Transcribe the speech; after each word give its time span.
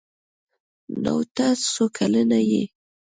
_نوته 1.03 1.47
څو 1.71 1.83
کلن 1.97 2.31
يې؟ 2.51 2.63